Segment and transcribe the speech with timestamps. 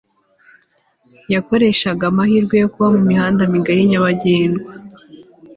[1.33, 4.69] yakoreshaga amahirwe yo kuba mu mihanda migari nyabagendwa